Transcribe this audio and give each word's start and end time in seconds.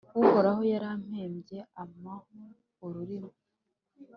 Uhoraho 0.21 0.61
yarampembye, 0.73 1.59
ampa 1.81 2.13
ururimi, 2.85 3.29